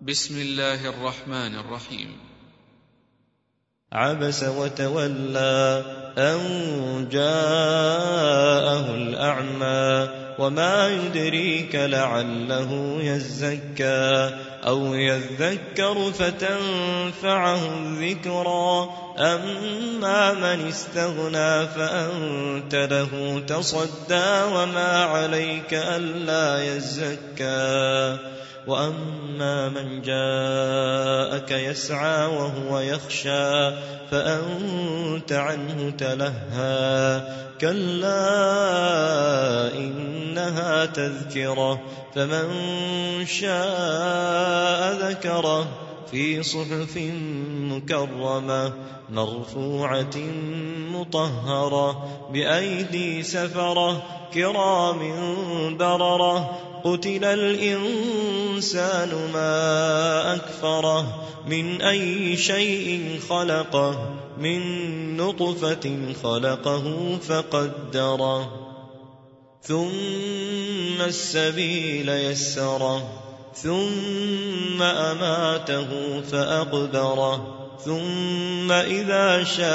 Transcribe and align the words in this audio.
بسم 0.00 0.40
الله 0.40 0.88
الرحمن 0.88 1.54
الرحيم. 1.60 2.08
عبس 3.92 4.44
وتولى 4.44 5.84
أن 6.18 6.38
جاءه 7.12 8.94
الأعمى 8.94 10.08
وما 10.40 10.88
يدريك 10.88 11.74
لعله 11.74 12.98
يزكى 13.00 14.30
أو 14.66 14.94
يذكر 14.94 16.12
فتنفعه 16.12 17.60
الذكرى 18.00 18.88
أما 19.18 20.32
من 20.32 20.68
استغنى 20.68 21.66
فأنت 21.66 22.74
له 22.74 23.42
تصدى 23.46 24.42
وما 24.52 25.04
عليك 25.04 25.74
ألا 25.74 26.76
يزكى 26.76 28.16
واما 28.66 29.68
من 29.68 30.02
جاءك 30.02 31.50
يسعى 31.50 32.26
وهو 32.26 32.78
يخشى 32.78 33.70
فانت 34.10 35.32
عنه 35.32 35.92
تلهى 35.98 37.22
كلا 37.60 38.30
انها 40.30 40.86
تذكرة 40.86 41.80
فمن 42.14 42.46
شاء 43.26 44.92
ذكره 45.10 45.68
في 46.10 46.42
صحف 46.42 46.98
مكرمة 47.60 48.72
مرفوعة 49.10 50.16
مطهرة 50.92 52.08
بأيدي 52.32 53.22
سفرة 53.22 54.02
كرام 54.34 54.98
بررة 55.76 56.50
قتل 56.84 57.24
الإنسان 57.24 59.08
ما 59.34 60.34
أكفره 60.34 61.24
من 61.46 61.82
أي 61.82 62.36
شيء 62.36 63.20
خلقه 63.28 64.14
من 64.38 64.60
نطفة 65.16 66.14
خلقه 66.22 67.16
فقدره. 67.28 68.69
ثم 69.62 71.00
السبيل 71.00 72.08
يسره 72.08 73.02
ثم 73.54 74.82
أماته 74.82 76.20
فأقبره 76.32 77.56
ثم 77.84 78.72
إذا 78.72 79.44
شاء 79.44 79.70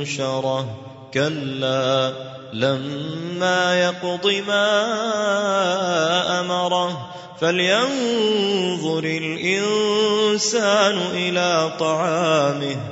أنشره. 0.00 0.78
كلا 1.14 2.12
لما 2.52 3.82
يقض 3.82 4.26
ما 4.46 4.70
أمره 6.40 7.10
فلينظر 7.40 9.04
الإنسان 9.04 10.98
إلى 11.14 11.72
طعامه. 11.78 12.91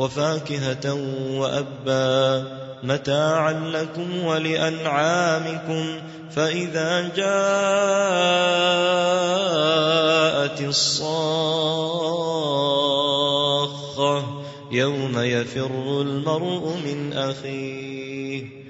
وفاكهة 0.00 0.94
وأبا. 1.38 2.44
متاعا 2.82 3.52
لكم 3.52 4.24
ولأنعامكم. 4.24 6.00
فإذا 6.30 7.00
جاءت 7.16 7.20
الصاخة 10.60 12.00
يوم 14.70 15.18
يفر 15.18 16.00
المرء 16.00 16.76
من 16.84 17.12
أخيه. 17.12 18.69